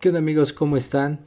[0.00, 0.52] ¿Qué onda amigos?
[0.52, 1.26] ¿Cómo están?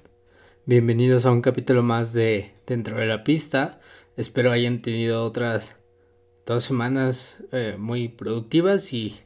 [0.66, 3.82] Bienvenidos a un capítulo más de Dentro de la Pista.
[4.16, 5.76] Espero hayan tenido otras
[6.46, 9.20] dos semanas eh, muy productivas y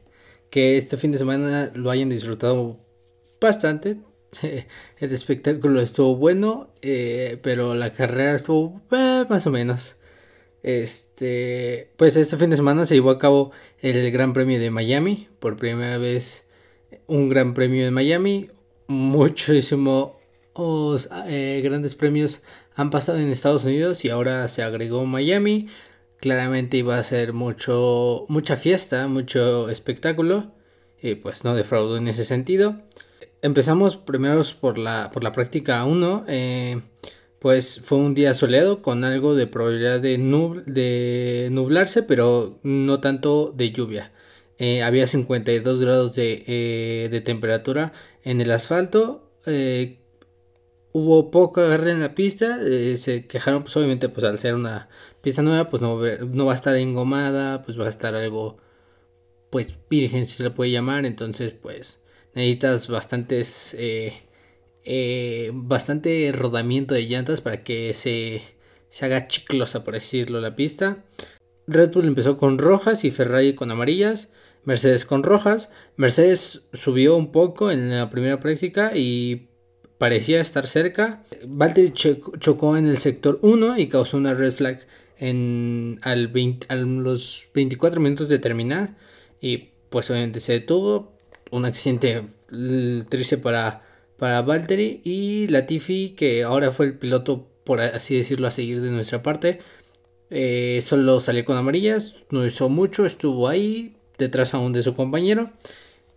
[0.50, 2.80] que este fin de semana lo hayan disfrutado
[3.40, 3.98] bastante.
[4.42, 9.94] El espectáculo estuvo bueno, eh, pero la carrera estuvo eh, más o menos.
[10.64, 15.28] Este, pues este fin de semana se llevó a cabo el Gran Premio de Miami,
[15.38, 16.42] por primera vez
[17.06, 18.50] un Gran Premio de Miami,
[18.86, 20.12] muchísimos
[21.28, 22.42] eh, grandes premios
[22.74, 25.68] han pasado en Estados Unidos y ahora se agregó Miami.
[26.20, 30.52] Claramente iba a ser mucho, mucha fiesta, mucho espectáculo.
[31.02, 32.80] Y pues no defraudó en ese sentido.
[33.42, 36.24] Empezamos primero por la, por la práctica 1.
[36.28, 36.80] Eh,
[37.38, 40.16] pues fue un día soleado con algo de probabilidad de,
[40.66, 44.12] de nublarse, pero no tanto de lluvia.
[44.58, 47.92] Eh, había 52 grados de, de, temperatura
[48.26, 49.30] en el asfalto.
[49.46, 50.00] Eh,
[50.92, 52.58] hubo poco agarre en la pista.
[52.96, 54.90] se quejaron, pues obviamente, pues al ser una
[55.22, 58.58] pista nueva, pues no, no va a estar engomada, pues va a estar algo,
[59.50, 61.06] pues virgen, si se le puede llamar.
[61.06, 62.02] Entonces, pues
[62.34, 63.76] necesitas bastantes,
[65.52, 68.42] bastante rodamiento de llantas para que se,
[68.88, 71.04] se haga chiclosa, por decirlo, la pista.
[71.68, 74.30] Red Bull empezó con rojas y Ferrari con amarillas.
[74.66, 75.70] Mercedes con rojas.
[75.96, 79.48] Mercedes subió un poco en la primera práctica y
[79.96, 81.22] parecía estar cerca.
[81.46, 84.86] Valtteri chocó en el sector 1 y causó una red flag
[85.18, 86.30] en al
[86.68, 88.96] a los 24 minutos de terminar
[89.40, 91.16] y pues obviamente se detuvo.
[91.52, 92.24] Un accidente
[93.08, 93.84] triste para,
[94.18, 98.90] para Valtteri y Latifi que ahora fue el piloto por así decirlo a seguir de
[98.90, 99.60] nuestra parte.
[100.28, 105.50] Eh, solo salió con amarillas, no hizo mucho, estuvo ahí, detrás aún de su compañero.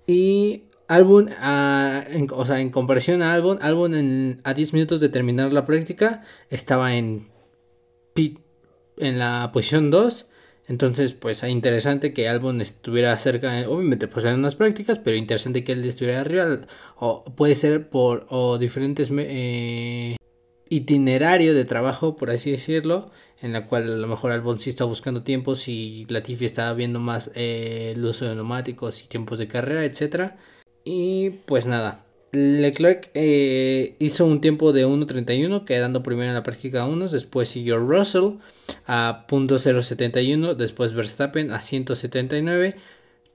[0.08, 5.10] Y Albon, ah, o sea, en comparación a Albon, Albon en, a 10 minutos de
[5.10, 7.28] terminar la práctica estaba en
[8.14, 8.40] pit,
[8.98, 10.28] en la posición 2.
[10.68, 15.64] Entonces, pues es interesante que Albon estuviera cerca, obviamente pues en unas prácticas, pero interesante
[15.64, 16.60] que él estuviera arriba.
[16.96, 20.16] O puede ser por o diferentes eh,
[20.70, 24.86] itinerario de trabajo, por así decirlo, en la cual a lo mejor Albon sí está
[24.86, 29.48] buscando tiempos y Latifi está viendo más eh, el uso de neumáticos y tiempos de
[29.48, 30.34] carrera, etc.
[30.84, 36.86] Y pues nada, Leclerc eh, hizo un tiempo de 1.31, quedando primero en la práctica
[36.86, 38.38] 1, después siguió Russell
[38.86, 42.76] a .071, después Verstappen a 179,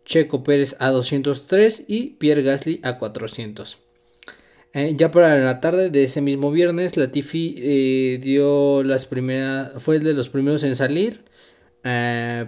[0.04, 3.83] Checo Pérez a 203 y Pierre Gasly a 400.
[4.74, 10.00] Eh, ya para la tarde de ese mismo viernes, Latifi eh, dio las primeras, fue
[10.00, 11.24] de los primeros en salir.
[11.84, 12.46] Eh,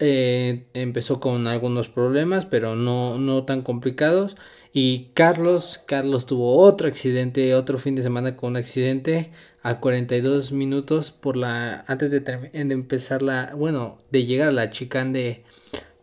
[0.00, 4.36] eh, empezó con algunos problemas, pero no, no tan complicados.
[4.72, 9.30] Y Carlos, Carlos tuvo otro accidente, otro fin de semana con un accidente
[9.62, 14.70] a 42 minutos por la antes de, de empezar la, bueno, de llegar a la
[14.70, 15.44] chicane de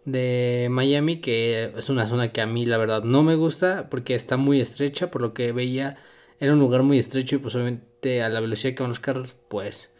[0.05, 4.15] de Miami, que es una zona que a mí la verdad no me gusta porque
[4.15, 5.97] está muy estrecha, por lo que veía
[6.39, 9.35] era un lugar muy estrecho y pues obviamente a la velocidad que van los carros,
[9.49, 9.91] pues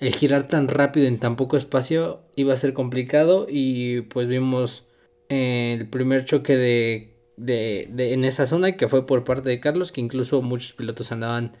[0.00, 4.86] el girar tan rápido en tan poco espacio iba a ser complicado y pues vimos
[5.28, 9.92] el primer choque de, de, de, en esa zona que fue por parte de Carlos,
[9.92, 11.56] que incluso muchos pilotos andaban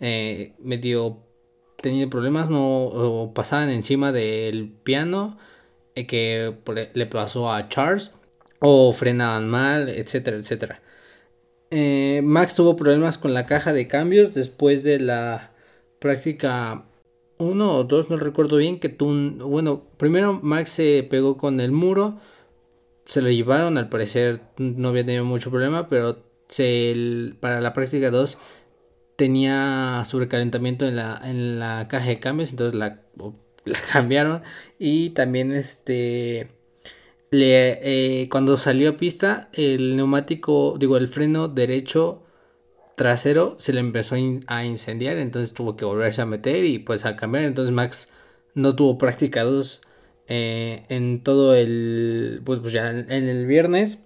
[0.00, 1.18] eh, medio
[1.80, 5.59] teniendo problemas, no o pasaban encima del piano eh,
[5.94, 6.54] que
[6.94, 8.12] le pasó a Charles
[8.60, 10.82] o frenaban mal, etcétera, etcétera.
[11.70, 15.52] Eh, Max tuvo problemas con la caja de cambios después de la
[16.00, 16.84] práctica
[17.38, 21.72] 1 o 2, no recuerdo bien, que tú, bueno, primero Max se pegó con el
[21.72, 22.18] muro,
[23.04, 26.18] se lo llevaron, al parecer no había tenido mucho problema, pero
[26.48, 28.38] se, para la práctica 2
[29.16, 33.00] tenía sobrecalentamiento en la, en la caja de cambios, entonces la
[33.64, 34.42] la cambiaron
[34.78, 36.50] y también este
[37.30, 42.22] le, eh, cuando salió a pista el neumático digo el freno derecho
[43.00, 44.16] trasero se le empezó
[44.46, 47.44] a incendiar entonces tuvo que volverse a meter y pues a cambiar.
[47.44, 48.10] Entonces Max
[48.54, 49.80] no tuvo práctica 2
[50.28, 54.00] eh, en todo el pues, pues ya en el viernes.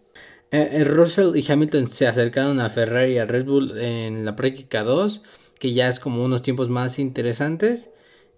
[0.52, 4.84] Eh, Russell y Hamilton se acercaron a Ferrari y a Red Bull en la práctica
[4.84, 5.22] 2
[5.58, 7.90] que ya es como unos tiempos más interesantes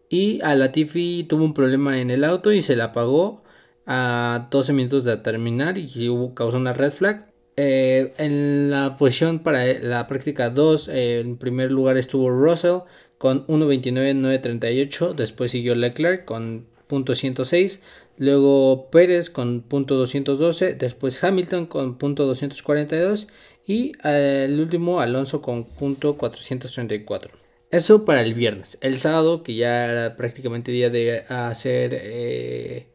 [0.08, 3.42] y a Latifi tuvo un problema en el auto y se le apagó
[3.86, 7.26] a 12 minutos de terminar y hubo, causó una red flag.
[7.58, 12.80] Eh, en la posición para la práctica 2, eh, en primer lugar estuvo Russell
[13.16, 17.80] con 1.29.938, después siguió Leclerc con .106,
[18.18, 23.26] luego Pérez con .212, después Hamilton con .242
[23.66, 27.45] Y el último Alonso con punto 434.
[27.70, 28.78] Eso para el viernes.
[28.80, 32.86] El sábado, que ya era prácticamente día de hacer eh,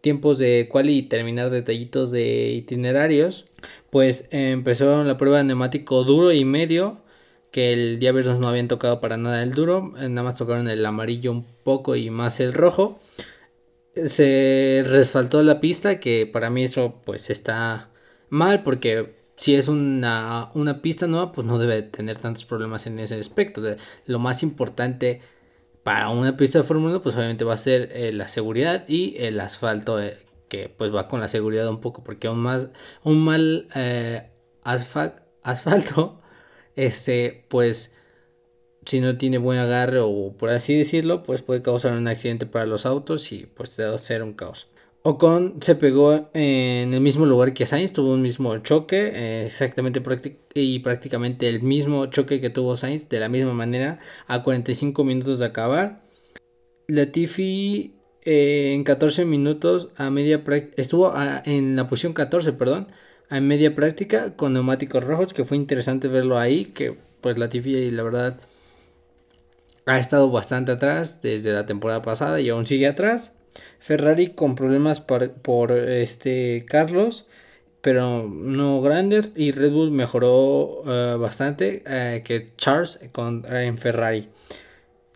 [0.00, 3.46] tiempos de cual y terminar detallitos de itinerarios,
[3.90, 7.02] pues empezó la prueba de neumático duro y medio,
[7.52, 10.68] que el día viernes no habían tocado para nada el duro, eh, nada más tocaron
[10.68, 12.98] el amarillo un poco y más el rojo.
[13.94, 17.90] Se resfaltó la pista, que para mí eso pues está
[18.28, 22.98] mal porque si es una, una, pista nueva, pues no debe tener tantos problemas en
[22.98, 23.62] ese aspecto.
[24.06, 25.20] lo más importante
[25.84, 29.16] para una pista de Fórmula 1, pues obviamente va a ser eh, la seguridad y
[29.18, 32.68] el asfalto, eh, que pues va con la seguridad un poco, porque un, más,
[33.04, 34.30] un mal eh,
[34.64, 36.20] asfalto,
[36.76, 37.92] este, pues
[38.86, 42.66] si no tiene buen agarre o por así decirlo, pues puede causar un accidente para
[42.66, 44.68] los autos y pues debe ser un caos.
[45.06, 50.02] Ocon se pegó en el mismo lugar que Sainz, tuvo un mismo choque, eh, exactamente
[50.54, 55.40] y prácticamente el mismo choque que tuvo Sainz, de la misma manera, a 45 minutos
[55.40, 56.00] de acabar.
[56.88, 60.42] Latifi eh, en 14 minutos a media
[60.76, 61.12] estuvo
[61.44, 62.88] en la posición 14, perdón,
[63.28, 68.04] a media práctica con neumáticos rojos, que fue interesante verlo ahí, que pues Latifi la
[68.04, 68.40] verdad
[69.86, 73.36] ha estado bastante atrás desde la temporada pasada y aún sigue atrás.
[73.78, 77.26] Ferrari con problemas por, este Carlos,
[77.80, 79.30] pero no grandes.
[79.36, 84.28] Y Red Bull mejoró eh, bastante eh, que Charles con, en Ferrari.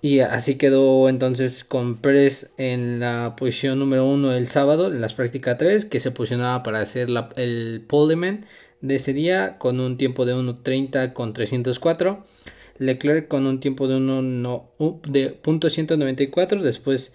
[0.00, 5.14] Y así quedó entonces con Pérez en la posición número 1 el sábado, en las
[5.14, 8.46] prácticas 3, que se posicionaba para hacer el poleman
[8.80, 12.22] de ese día con un tiempo de 1.30 con 304.
[12.78, 14.70] Leclerc con un tiempo de 1 no,
[15.08, 17.12] de punto 194, después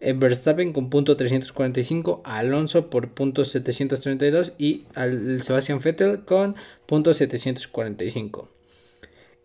[0.00, 8.48] Verstappen con punto 345, Alonso por punto 732 y al Sebastian Vettel con punto 745.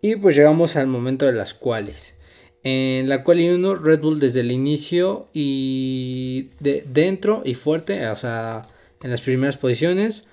[0.01, 2.13] Y pues llegamos al momento de las cuales.
[2.63, 8.15] En la cual 1 Red Bull desde el inicio y de dentro y fuerte, o
[8.15, 8.67] sea,
[9.03, 10.25] en las primeras posiciones.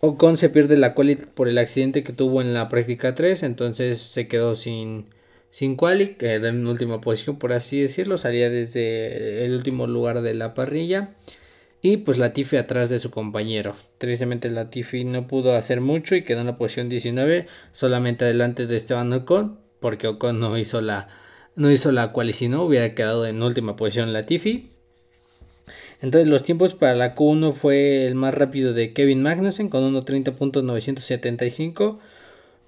[0.00, 4.00] Ocon se pierde la quali por el accidente que tuvo en la práctica 3, entonces
[4.00, 5.06] se quedó sin
[5.50, 10.34] sin quali, quedó en última posición por así decirlo, salía desde el último lugar de
[10.34, 11.14] la parrilla
[11.80, 13.76] y pues Latifi atrás de su compañero.
[13.98, 18.76] Tristemente Latifi no pudo hacer mucho y quedó en la posición 19, solamente adelante de
[18.76, 21.08] Esteban Ocon, porque Ocon no hizo la
[21.56, 24.70] no hizo la quali, si no hubiera quedado en última posición Latifi.
[26.00, 31.98] Entonces los tiempos para la Q1 fue el más rápido de Kevin Magnussen con 1.30.975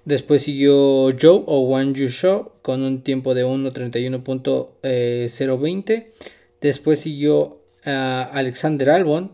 [0.05, 6.07] Después siguió Joe o Wan Yu Shou con un tiempo de 1.31.020.
[6.59, 9.33] Después siguió Alexander Albon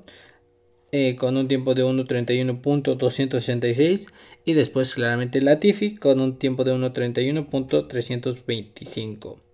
[0.92, 4.08] eh, con un tiempo de 1.31.266.
[4.44, 9.47] Y después claramente Latifi con un tiempo de 1.31.325.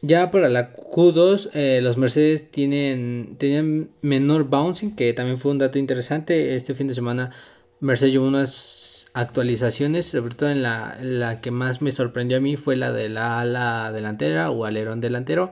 [0.00, 5.58] Ya para la Q2, eh, los Mercedes tienen, tenían menor bouncing, que también fue un
[5.58, 6.54] dato interesante.
[6.54, 7.32] Este fin de semana
[7.80, 12.56] Mercedes llevó unas actualizaciones, sobre todo en la, la, que más me sorprendió a mí
[12.56, 15.50] fue la de la ala delantera o alerón delantero,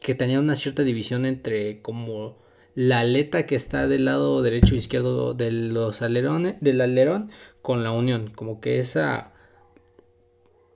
[0.00, 2.38] que tenía una cierta división entre como
[2.74, 7.84] la aleta que está del lado derecho e izquierdo de los alerones, del alerón con
[7.84, 9.31] la unión, como que esa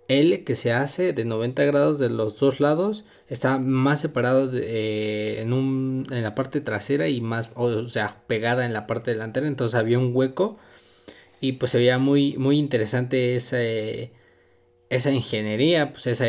[0.08, 5.40] L que se hace de 90 grados de los dos lados está más separado eh,
[5.40, 9.48] en, un, en la parte trasera y más, o sea, pegada en la parte delantera,
[9.48, 10.58] entonces había un hueco
[11.40, 13.58] y pues se veía muy, muy interesante esa,
[14.88, 16.26] esa ingeniería, pues esa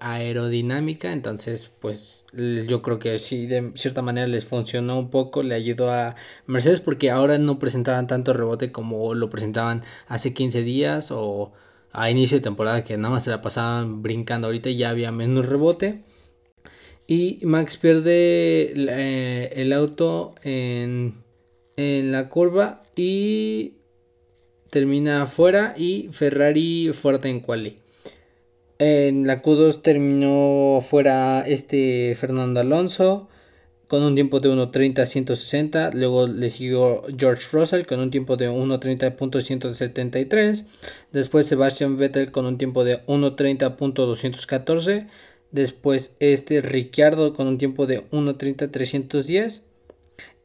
[0.00, 5.54] aerodinámica, entonces pues yo creo que sí de cierta manera les funcionó un poco, le
[5.54, 6.16] ayudó a
[6.46, 11.52] Mercedes porque ahora no presentaban tanto rebote como lo presentaban hace 15 días o
[11.92, 15.46] a inicio de temporada que nada más se la pasaban brincando, ahorita ya había menos
[15.46, 16.02] rebote.
[17.06, 21.24] Y Max pierde eh, el auto en,
[21.76, 23.74] en la curva y
[24.70, 27.78] termina afuera y Ferrari fuerte en quali.
[28.78, 33.29] En la Q2 terminó fuera este Fernando Alonso
[33.90, 35.90] con un tiempo de 1.30 160.
[35.94, 40.64] Luego le siguió George Russell con un tiempo de 1.30.173.
[41.10, 45.08] Después Sebastian Vettel con un tiempo de 1.30.214.
[45.50, 49.62] Después este Ricciardo con un tiempo de 1.30.310.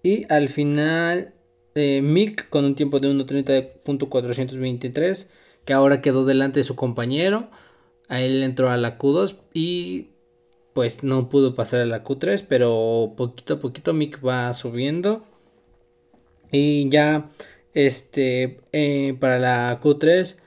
[0.01, 1.35] Y al final
[1.75, 5.27] eh, Mick con un tiempo de 1.30.423,
[5.65, 7.51] que ahora quedó delante de su compañero.
[8.07, 10.14] A él entró a la Q2 y
[10.75, 15.25] pues no pudo pasar a la Q3, pero poquito a poquito Mick va subiendo.
[16.51, 17.29] Y ya
[17.73, 20.37] Este, eh, para la Q3,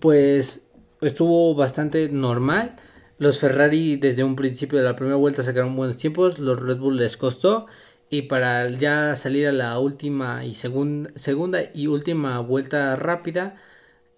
[0.00, 0.68] pues
[1.02, 2.76] estuvo bastante normal.
[3.18, 6.98] Los Ferrari desde un principio de la primera vuelta sacaron buenos tiempos, los Red Bull
[6.98, 7.66] les costó
[8.10, 13.56] y para ya salir a la última y segunda y última vuelta rápida,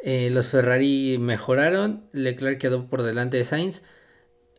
[0.00, 3.82] eh, los Ferrari mejoraron, Leclerc quedó por delante de Sainz,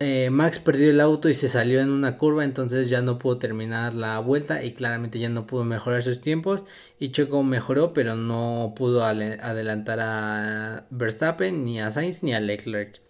[0.02, 3.38] eh, Max perdió el auto y se salió en una curva, entonces ya no pudo
[3.38, 6.64] terminar la vuelta y claramente ya no pudo mejorar sus tiempos.
[7.00, 13.02] Y Checo mejoró, pero no pudo adelantar a Verstappen, ni a Sainz, ni a Leclerc.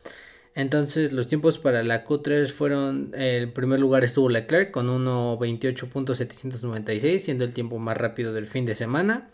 [0.56, 7.46] Entonces los tiempos para la Q3 fueron, el primer lugar estuvo Leclerc con 1.28.796, siendo
[7.46, 9.30] el tiempo más rápido del fin de semana.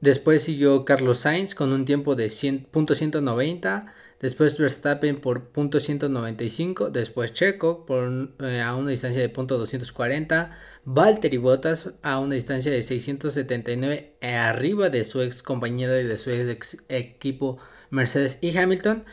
[0.00, 3.92] Después siguió Carlos Sainz con un tiempo de 100.190.
[4.20, 6.90] Después Verstappen por .195.
[6.90, 10.52] Después Checo por, eh, a una distancia de .240.
[10.84, 16.30] Valtteri Bottas a una distancia de 679 arriba de su ex compañero y de su
[16.30, 17.58] ex equipo
[17.90, 19.04] Mercedes y Hamilton.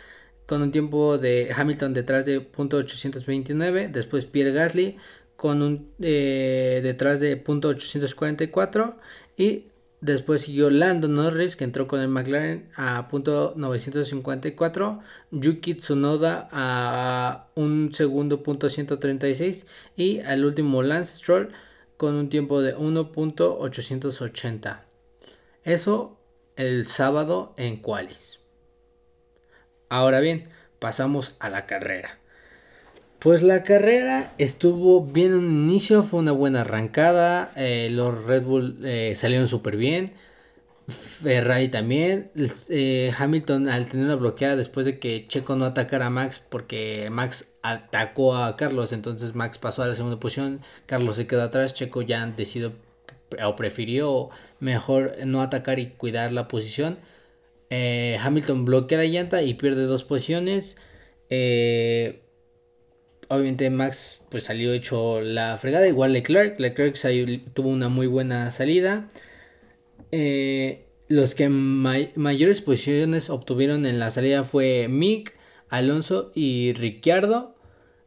[0.46, 3.92] Con un tiempo de Hamilton detrás de .829.
[3.92, 4.98] Después Pierre Gasly
[5.36, 8.96] con un eh, detrás de .844.
[9.36, 9.66] Y
[10.04, 15.00] Después siguió Lando Norris, que entró con el McLaren a punto 954.
[15.32, 19.66] Yuki Tsunoda a un segundo punto 136.
[19.96, 21.54] Y al último Lance Stroll
[21.96, 24.82] con un tiempo de 1.880.
[25.64, 26.20] Eso
[26.58, 28.40] el sábado en Qualis.
[29.88, 32.20] Ahora bien, pasamos a la carrera.
[33.24, 38.44] Pues la carrera estuvo bien en un inicio, fue una buena arrancada, eh, los Red
[38.44, 40.12] Bull eh, salieron súper bien,
[40.90, 42.32] Ferrari también,
[42.68, 47.54] eh, Hamilton al tenerla bloqueada después de que Checo no atacara a Max porque Max
[47.62, 52.02] atacó a Carlos, entonces Max pasó a la segunda posición, Carlos se quedó atrás, Checo
[52.02, 52.74] ya decidió
[53.42, 57.00] o prefirió mejor no atacar y cuidar la posición.
[57.72, 60.76] Hamilton bloquea la llanta y pierde dos posiciones.
[61.30, 62.23] Eh,
[63.34, 66.96] obviamente Max pues salió hecho la fregada, igual Leclerc, Leclerc
[67.54, 69.08] tuvo una muy buena salida.
[70.12, 75.36] Eh, los que mayores posiciones obtuvieron en la salida fue Mick,
[75.70, 77.56] Alonso y Ricciardo.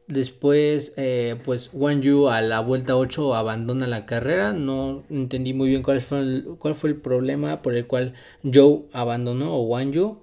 [0.09, 4.53] Después, eh, pues Yu a la vuelta 8 abandona la carrera.
[4.53, 8.15] No entendí muy bien cuál fue el, cuál fue el problema por el cual
[8.45, 10.21] Joe abandonó o Wang Yu.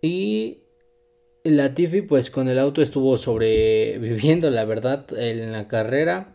[0.00, 0.62] Y
[1.44, 6.34] Latifi pues con el auto estuvo sobreviviendo la verdad en la carrera.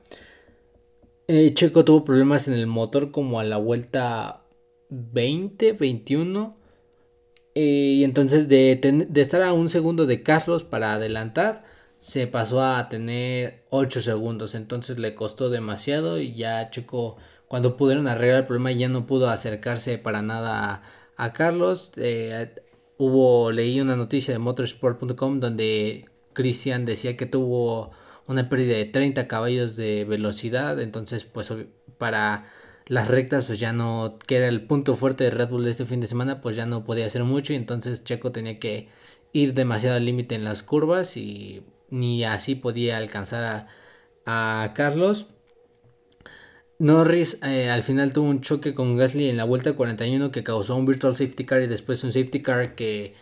[1.27, 4.43] Eh, Checo tuvo problemas en el motor como a la vuelta
[4.89, 6.57] 20, 21.
[7.55, 7.61] Eh,
[7.97, 8.79] y entonces de,
[9.15, 11.63] estar a un segundo de Carlos para adelantar,
[11.97, 14.55] se pasó a tener 8 segundos.
[14.55, 17.17] Entonces le costó demasiado y ya Checo
[17.47, 20.81] cuando pudieron arreglar el problema ya no pudo acercarse para nada
[21.17, 21.91] a, Carlos.
[21.97, 22.49] Eh,
[23.05, 27.91] hubo, leí una noticia de motorsport.com donde Christian decía que tuvo
[28.27, 31.53] una pérdida de 30 caballos de velocidad, entonces pues
[31.97, 32.45] para
[32.87, 35.99] las rectas pues ya no, que era el punto fuerte de Red Bull este fin
[35.99, 38.89] de semana, pues ya no podía hacer mucho y entonces Checo tenía que
[39.33, 43.67] ir demasiado al límite en las curvas y ni así podía alcanzar
[44.25, 45.27] a, a Carlos.
[46.83, 50.75] Norris eh, al final tuvo un choque con Gasly en la vuelta 41 que causó
[50.75, 53.13] un virtual safety car y después un safety car que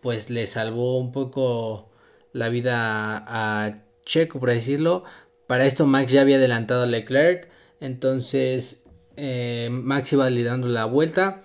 [0.00, 1.90] pues le salvó un poco
[2.32, 5.04] la vida a Checo por decirlo.
[5.46, 7.50] Para esto Max ya había adelantado a Leclerc,
[7.80, 11.42] entonces eh, Max iba liderando la vuelta.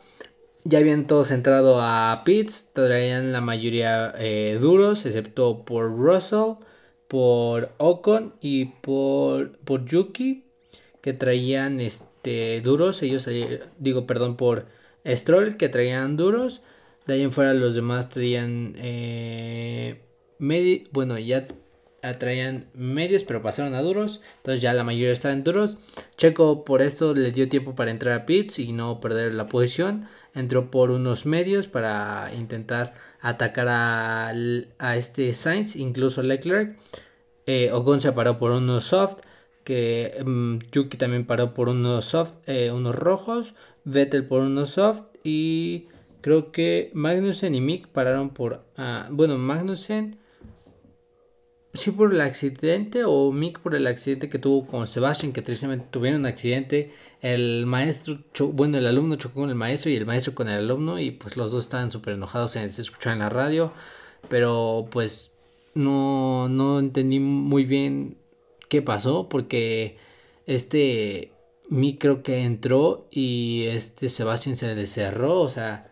[0.63, 6.65] Ya habían todos entrado a pits, traían la mayoría eh, duros, excepto por Russell,
[7.09, 10.46] por Ocon y por, por Yuki
[11.07, 13.29] que traían este duros, ellos
[13.79, 14.65] digo perdón por
[15.05, 16.61] Stroll que traían duros,
[17.05, 20.01] de ahí en fuera los demás traían eh,
[20.91, 21.47] bueno ya
[22.19, 25.77] traían medios pero pasaron a duros, entonces ya la mayoría estaban duros.
[26.17, 30.07] Checo por esto le dio tiempo para entrar a pits y no perder la posición,
[30.35, 34.33] entró por unos medios para intentar atacar a,
[34.77, 36.77] a este Sainz, incluso Leclerc.
[37.45, 39.19] Eh, Ocon se paró por unos soft
[39.67, 45.03] que mm, Yuki también paró por unos soft, eh, unos rojos, Vettel por unos soft
[45.25, 45.87] y
[46.21, 50.19] creo que Magnussen y Mick pararon por, ah, bueno, Magnussen
[51.73, 55.87] sí por el accidente o Mick por el accidente que tuvo con Sebastian, que tristemente
[55.91, 58.19] tuvieron un accidente, el maestro,
[58.53, 61.35] bueno, el alumno chocó con el maestro y el maestro con el alumno y pues
[61.35, 63.73] los dos estaban súper enojados, se escuchaban en la radio,
[64.29, 65.33] pero pues
[65.73, 68.15] no, no entendí muy bien
[68.69, 69.97] qué pasó, porque
[70.45, 71.31] este
[71.69, 75.91] Mick creo que entró y este Sebastián se le cerró, o sea,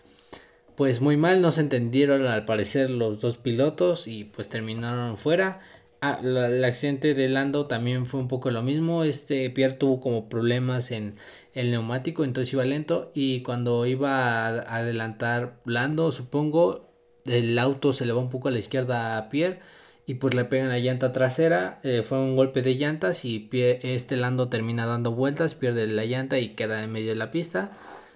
[0.76, 5.60] pues muy mal, no se entendieron al parecer los dos pilotos y pues terminaron fuera.
[6.02, 10.30] Ah, el accidente de Lando también fue un poco lo mismo, este Pierre tuvo como
[10.30, 11.16] problemas en
[11.54, 16.90] el neumático, entonces iba lento y cuando iba a adelantar Lando, supongo,
[17.26, 19.60] el auto se le va un poco a la izquierda a Pierre
[20.06, 24.16] y pues le pegan la llanta trasera, eh, fue un golpe de llantas y este
[24.18, 27.72] Lando termina dando vueltas, pierde la llanta y queda en medio de la pista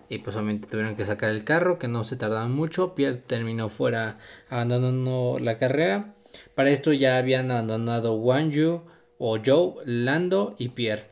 [0.09, 3.69] y pues obviamente tuvieron que sacar el carro que no se tardaban mucho, Pierre terminó
[3.69, 4.17] fuera
[4.49, 6.15] abandonando la carrera,
[6.55, 8.81] para esto ya habían abandonado Wang Yu
[9.17, 11.09] o Joe, Lando y Pierre.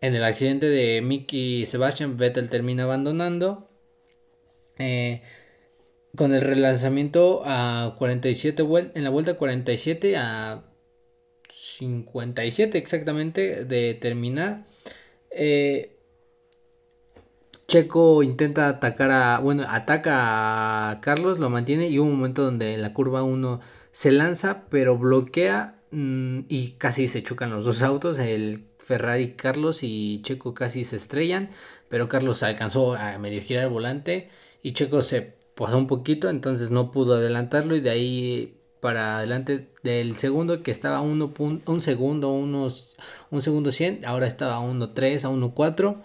[0.00, 3.68] En el accidente de Mickey y Sebastian, Vettel termina abandonando.
[4.78, 5.22] Eh,
[6.16, 10.64] con el relanzamiento a 47 vueltas, en la vuelta 47 a
[11.48, 14.64] 57 exactamente de terminar.
[15.30, 15.96] Eh,
[17.68, 22.74] Checo intenta atacar a, bueno, ataca a Carlos, lo mantiene y hubo un momento donde
[22.74, 27.82] en la curva 1 se lanza, pero bloquea mm, y casi se chocan los dos
[27.82, 31.50] autos, el Ferrari Carlos y Checo casi se estrellan,
[31.88, 34.30] pero Carlos alcanzó a medio girar el volante
[34.62, 39.68] y Checo se pasó un poquito, entonces no pudo adelantarlo y de ahí para adelante
[39.82, 42.96] del segundo que estaba uno un segundo, unos,
[43.30, 45.96] un segundo 100, ahora estaba a 1.3, a 1.4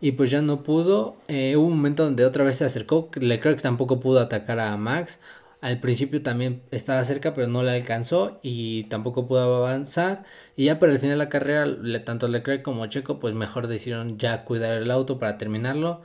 [0.00, 1.16] y pues ya no pudo.
[1.28, 5.20] Eh, hubo un momento donde otra vez se acercó, Leclerc tampoco pudo atacar a Max.
[5.60, 10.24] Al principio también estaba cerca, pero no le alcanzó y tampoco pudo avanzar.
[10.56, 11.66] Y ya para el final de la carrera,
[12.04, 16.02] tanto Leclerc como Checo, pues mejor decidieron ya cuidar el auto para terminarlo.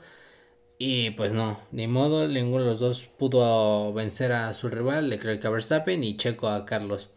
[0.82, 5.44] Y pues no, ni modo, ninguno de los dos pudo vencer a su rival, Leclerc
[5.44, 7.10] a Verstappen y Checo a Carlos.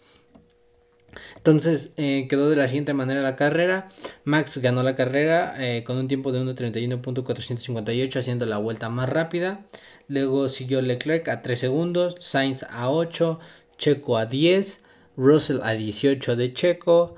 [1.37, 3.87] Entonces eh, quedó de la siguiente manera la carrera.
[4.25, 9.65] Max ganó la carrera eh, con un tiempo de 1.31.458 haciendo la vuelta más rápida.
[10.09, 13.39] Luego siguió Leclerc a 3 segundos, Sainz a 8,
[13.77, 14.83] Checo a 10,
[15.15, 17.15] Russell a 18 de Checo.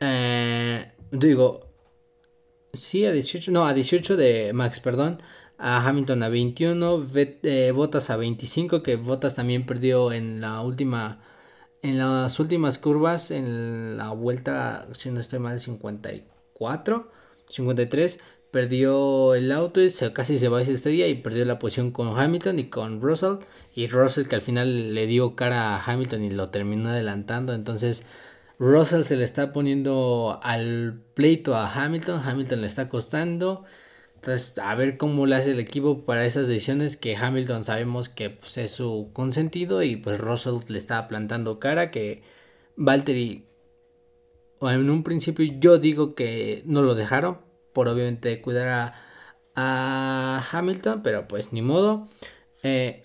[0.00, 1.69] Eh, digo,
[2.72, 5.22] sí, a 18, no, a 18 de Max, perdón.
[5.58, 11.20] A Hamilton a 21, eh, Bottas a 25, que Bottas también perdió en la última,
[11.82, 17.10] en las últimas curvas, en la vuelta, si no estoy mal, 54,
[17.46, 21.58] 53 perdió el auto y se, casi se va a esa estrella y perdió la
[21.58, 23.36] posición con Hamilton y con Russell
[23.74, 28.04] y Russell que al final le dio cara a Hamilton y lo terminó adelantando entonces
[28.60, 33.64] Russell se le está poniendo al pleito a Hamilton Hamilton le está costando
[34.14, 38.30] entonces a ver cómo le hace el equipo para esas decisiones que Hamilton sabemos que
[38.30, 42.22] pues, es su consentido y pues Russell le está plantando cara que
[42.76, 43.46] Valtteri
[44.60, 48.92] en un principio yo digo que no lo dejaron por obviamente cuidar
[49.54, 52.06] a, Hamilton, pero pues ni modo.
[52.62, 53.02] Eh,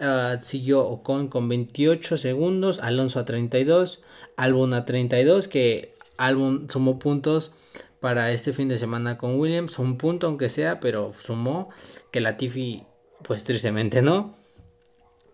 [0.00, 4.02] ah, siguió Ocon con 28 segundos, Alonso a 32,
[4.36, 7.52] Albon a 32, que Albon sumó puntos
[8.00, 11.70] para este fin de semana con Williams, un punto aunque sea, pero sumó
[12.10, 12.84] que la Tiffy
[13.22, 14.34] pues tristemente no.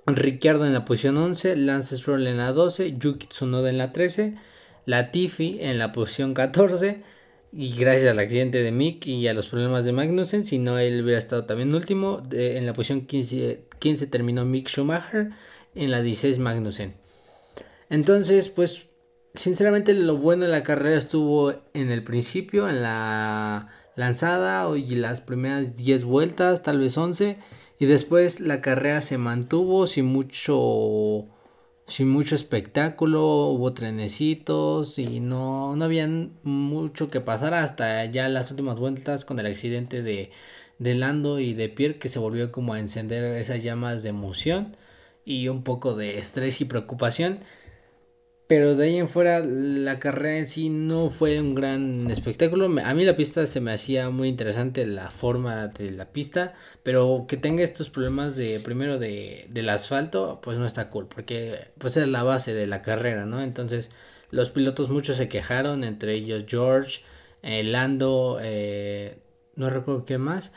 [0.07, 4.37] Ricciardo en la posición 11, Lance Stroll en la 12, Yuki Tsunoda en la 13,
[4.85, 7.03] Latifi en la posición 14,
[7.57, 11.03] y gracias al accidente de Mick y a los problemas de Magnussen, si no él
[11.03, 12.23] hubiera estado también último.
[12.31, 15.31] en la posición 15, 15 terminó Mick Schumacher,
[15.75, 16.95] en la 16 Magnussen.
[17.89, 18.89] Entonces, pues
[19.33, 25.23] sinceramente lo bueno de la carrera estuvo en el principio, en la lanzada y las
[25.23, 27.39] primeras 10 vueltas, tal vez 11.
[27.79, 31.27] Y después la carrera se mantuvo sin mucho
[31.87, 36.09] sin mucho espectáculo, hubo trenecitos y no, no había
[36.43, 40.31] mucho que pasar hasta ya las últimas vueltas con el accidente de,
[40.79, 44.77] de Lando y de Pierre que se volvió como a encender esas llamas de emoción
[45.25, 47.41] y un poco de estrés y preocupación.
[48.47, 52.67] Pero de ahí en fuera la carrera en sí no fue un gran espectáculo.
[52.85, 56.55] A mí la pista se me hacía muy interesante la forma de la pista.
[56.85, 61.09] Pero que tenga estos problemas de primero de, del asfalto pues no está cool.
[61.09, 63.43] Porque pues es la base de la carrera, ¿no?
[63.43, 63.91] Entonces
[64.31, 65.83] los pilotos muchos se quejaron.
[65.83, 67.03] Entre ellos George,
[67.43, 69.19] eh, Lando, eh,
[69.57, 70.53] no recuerdo qué más.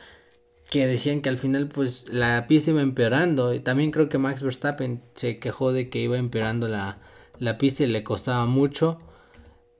[0.70, 3.60] Que decían que al final pues la pista iba empeorando.
[3.62, 7.00] También creo que Max Verstappen se quejó de que iba empeorando la
[7.40, 8.98] la pista y le costaba mucho.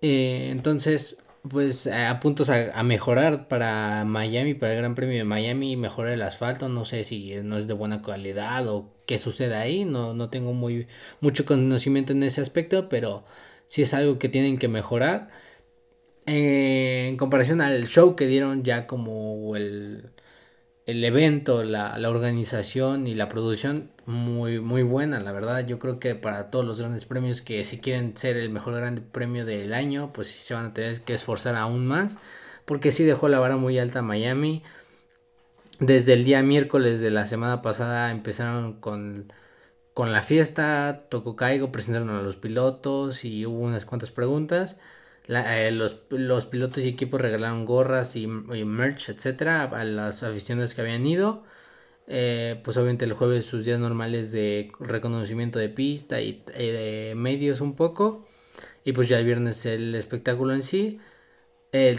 [0.02, 1.18] Eh, entonces,
[1.48, 6.22] pues a puntos a, mejorar para Miami, para el Gran Premio de Miami, mejorar el
[6.22, 6.68] asfalto.
[6.68, 9.84] No sé si no es de buena calidad o qué sucede ahí.
[9.84, 10.88] No, no tengo muy,
[11.20, 13.24] mucho conocimiento en ese aspecto, pero
[13.68, 15.30] sí es algo que tienen que mejorar.
[16.26, 20.10] eh, en comparación al show que dieron ya como el,
[20.86, 25.66] el evento, la, la, organización y la producción, muy, muy buena, la verdad.
[25.66, 29.00] Yo creo que para todos los grandes premios que si quieren ser el mejor grande
[29.02, 32.18] premio del año, pues sí se van a tener que esforzar aún más.
[32.64, 34.62] Porque sí dejó la vara muy alta Miami.
[35.78, 39.32] Desde el día miércoles de la semana pasada empezaron con,
[39.94, 44.76] con la fiesta, tocó caigo, presentaron a los pilotos y hubo unas cuantas preguntas.
[45.28, 51.06] Eh, los, pilotos y equipos regalaron gorras y, merch, etcétera, a las aficionados que habían
[51.06, 51.44] ido.
[52.12, 57.60] Eh, pues obviamente el jueves sus días normales de reconocimiento de pista y, de medios
[57.60, 58.26] un poco.
[58.84, 61.00] Y pues ya el viernes el espectáculo en sí.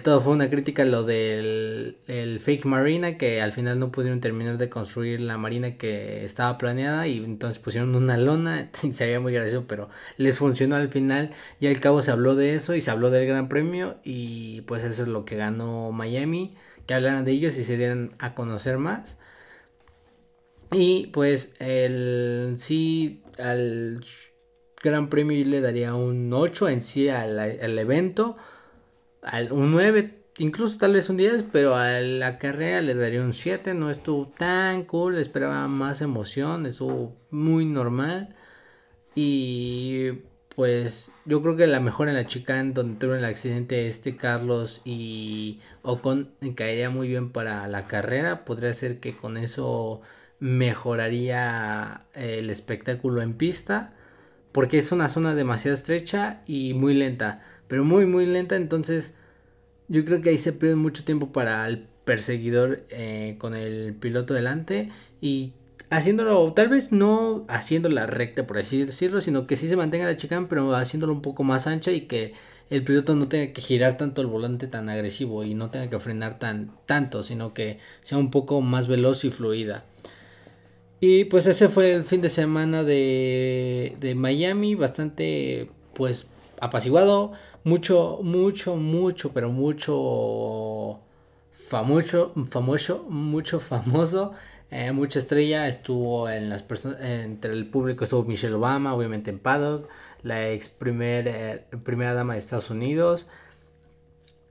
[0.04, 1.96] Todo fue una crítica lo del
[2.42, 7.08] fake marina, que al final no pudieron terminar de construir la marina que estaba planeada
[7.08, 11.32] y entonces pusieron una lona y se veía muy gracioso, pero les funcionó al final
[11.60, 14.84] y al cabo se habló de eso y se habló del Gran Premio y pues
[14.84, 18.78] eso es lo que ganó Miami, que hablaran de ellos y se dieran a conocer
[18.78, 19.18] más.
[20.72, 24.04] Y pues el sí al
[24.82, 28.38] Gran Premio le daría un 8 en sí al, al evento.
[29.52, 33.74] Un 9, incluso tal vez un 10, pero a la carrera le daría un 7,
[33.74, 38.36] no estuvo tan cool, esperaba más emoción, estuvo muy normal.
[39.14, 40.12] Y
[40.56, 44.82] pues yo creo que la mejor en la chicane donde tuvo el accidente este Carlos
[44.86, 50.02] y Ocon caería muy bien para la carrera, podría ser que con eso
[50.42, 53.94] mejoraría el espectáculo en pista
[54.52, 59.14] porque es una zona demasiado estrecha y muy lenta pero muy muy lenta, entonces
[59.88, 64.34] yo creo que ahí se pierde mucho tiempo para el perseguidor eh, con el piloto
[64.34, 64.90] delante
[65.22, 65.54] y
[65.92, 70.06] haciéndolo, tal vez no haciendo la recta por así decirlo, sino que sí se mantenga
[70.06, 72.34] la chicane, pero haciéndolo un poco más ancha y que
[72.72, 76.00] el piloto no tenga que girar tanto el volante tan agresivo y no tenga que
[76.00, 79.86] frenar tan tanto, sino que sea un poco más veloz y fluida.
[81.04, 86.28] Y pues ese fue el fin de semana de, de Miami, bastante pues
[86.60, 87.32] apaciguado,
[87.64, 91.00] mucho, mucho, mucho, pero mucho
[91.52, 94.34] famoso, famoso, mucho famoso,
[94.70, 99.40] eh, mucha estrella estuvo en las personas, entre el público estuvo Michelle Obama, obviamente en
[99.40, 99.90] Paddock,
[100.22, 103.26] la ex eh, primera dama de Estados Unidos,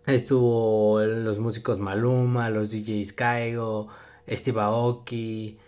[0.04, 3.86] estuvo los músicos Maluma, los DJs Kaigo,
[4.28, 5.58] Steve Aoki,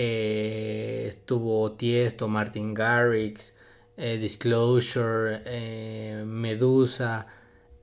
[0.00, 3.52] eh, estuvo Tiesto, Martin Garrix,
[3.96, 7.26] eh, Disclosure, eh, Medusa,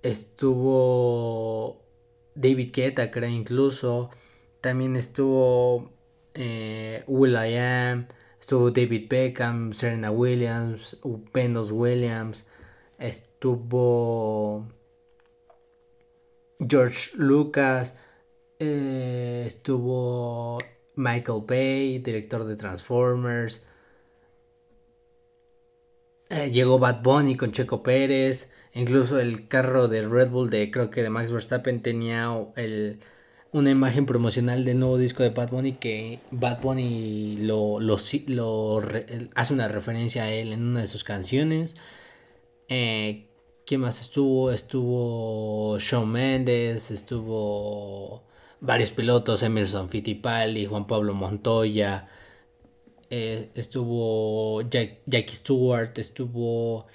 [0.01, 1.83] estuvo
[2.33, 4.11] David Guetta, creo incluso,
[4.61, 5.91] también estuvo
[7.07, 8.07] Will I Am,
[8.39, 12.45] estuvo David Beckham, Serena Williams, Upenos Williams,
[12.97, 14.65] estuvo
[16.59, 17.93] George Lucas,
[18.57, 20.59] estuvo
[20.95, 23.63] Michael Bay, director de Transformers,
[26.29, 28.51] eh, llegó Bad Bunny con Checo Pérez.
[28.73, 32.99] Incluso el carro de Red Bull de creo que de Max Verstappen tenía el,
[33.53, 39.53] una imagen promocional del nuevo disco de Bad Bunny que Bad Bunny lo, lo, hace
[39.53, 41.75] una referencia a él en una de sus canciones.
[42.67, 43.27] Eh,
[43.65, 44.51] ¿Quién más estuvo?
[44.51, 48.23] Estuvo Shawn Mendes, estuvo
[48.65, 52.07] varios pilotos, Emerson Fittipaldi, Juan Pablo Montoya,
[53.09, 56.87] eh, estuvo Jackie Stewart, estuvo.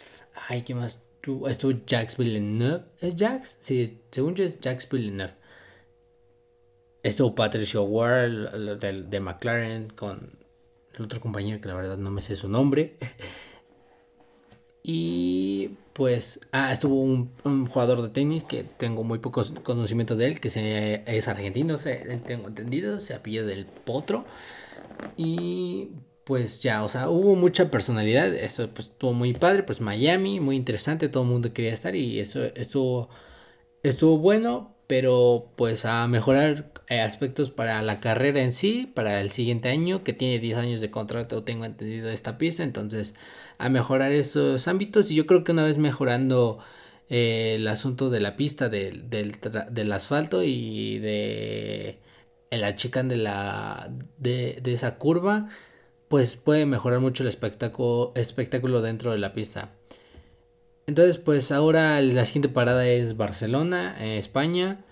[0.48, 0.98] Ay, ¿qué más?
[1.16, 2.84] Estuvo, estuvo Jax Villeneuve.
[2.98, 3.58] ¿Es Jax?
[3.60, 5.34] Sí, según yo es Jax Villeneuve.
[7.02, 10.38] Estuvo Patricio Ward de, de McLaren con
[10.94, 12.96] el otro compañero que la verdad no me sé su nombre.
[14.82, 20.40] y pues, ah, estuvo un, jugador de tenis que tengo muy poco conocimiento de él,
[20.40, 24.24] que se, es argentino, se, tengo entendido, se apilla del Potro.
[25.16, 25.90] Y
[26.24, 30.56] pues ya, o sea, hubo mucha personalidad, eso pues estuvo muy padre, pues Miami, muy
[30.56, 33.08] interesante, todo el mundo quería estar y eso estuvo,
[33.82, 39.30] estuvo bueno, pero pues a mejorar eh, aspectos para la carrera en sí, para el
[39.30, 43.14] siguiente año, que tiene 10 años de contrato, tengo entendido esta pista, entonces
[43.58, 46.58] a mejorar esos ámbitos y yo creo que una vez mejorando
[47.08, 52.00] eh, el asunto de la pista, del, del asfalto y de
[52.50, 55.46] el achican de la de, de, esa curva
[56.08, 59.70] pues puede mejorar mucho el espectáculo, espectáculo dentro de la pista
[60.90, 64.84] entonces pues ahora la siguiente parada es Barcelona eh, España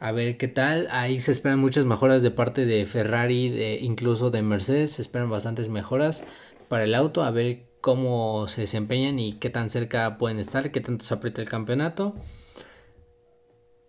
[0.00, 0.88] a ver qué tal.
[0.90, 4.90] Ahí se esperan muchas mejoras de parte de Ferrari de incluso de Mercedes.
[4.90, 6.24] Se esperan bastantes mejoras
[6.66, 10.80] para el auto a ver cómo se desempeñan y qué tan cerca pueden estar qué
[10.80, 12.16] tanto se aprieta el campeonato.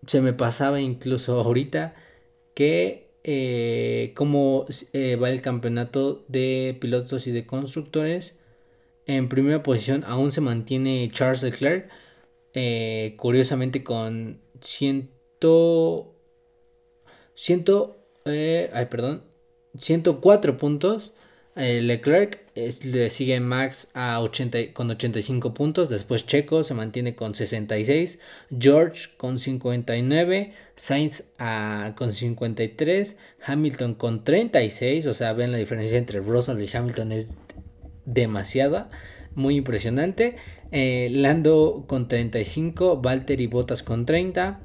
[0.06, 1.96] Se me pasaba incluso ahorita
[2.54, 8.35] que eh, cómo eh, va el campeonato de pilotos y de constructores.
[9.08, 11.90] En primera posición aún se mantiene Charles Leclerc,
[12.54, 15.12] eh, curiosamente con 100,
[17.36, 17.66] 100
[18.26, 19.24] ay, perdón,
[19.80, 21.12] 104 puntos.
[21.58, 25.90] Eh, Leclerc le sigue Max a 80, con 85 puntos.
[25.90, 28.20] Después Checo se mantiene con 66.
[28.58, 30.54] George con 59.
[30.76, 31.32] Sainz
[31.96, 33.18] con 53.
[33.46, 35.06] Hamilton con 36.
[35.06, 37.38] O sea, ven la diferencia entre Russell y Hamilton es
[38.06, 38.90] demasiada.
[39.36, 40.36] Muy impresionante.
[40.72, 43.02] Eh, Lando con 35.
[43.02, 44.62] Valtteri Bottas con 30.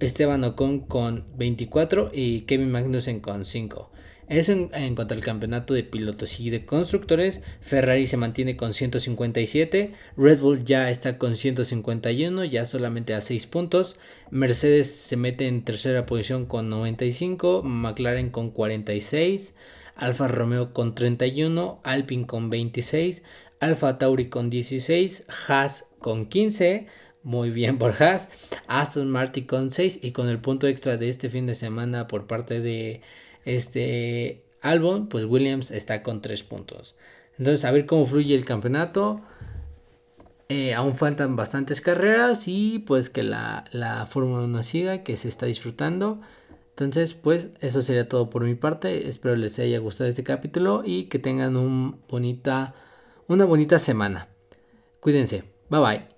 [0.00, 3.90] Esteban Ocon con 24 y Kevin Magnussen con 5.
[4.30, 7.42] Eso en, cuanto al campeonato de pilotos y de constructores.
[7.60, 9.92] Ferrari se mantiene con 157.
[10.16, 13.96] Red Bull ya está con 151, ya solamente a 6 puntos.
[14.30, 17.62] Mercedes se mete en tercera posición con 95.
[17.64, 19.52] McLaren con 46.
[20.00, 21.80] Alfa Romeo con 31.
[21.84, 23.22] Alpine con 26.
[23.60, 25.24] Alfa Tauri con 16.
[25.48, 26.86] Haas con 15.
[27.22, 28.30] Muy bien por Haas.
[28.66, 30.00] Aston Martin con 6.
[30.02, 33.02] Y con el punto extra de este fin de semana por parte de
[33.44, 36.96] este álbum, pues Williams está con 3 puntos.
[37.38, 39.20] Entonces, a ver cómo fluye el campeonato.
[40.48, 45.28] Eh, aún faltan bastantes carreras y pues que la, la Fórmula 1 siga, que se
[45.28, 46.20] está disfrutando.
[46.84, 49.08] Entonces, pues eso sería todo por mi parte.
[49.08, 54.28] Espero les haya gustado este capítulo y que tengan una bonita semana.
[55.00, 55.44] Cuídense.
[55.68, 56.09] Bye bye.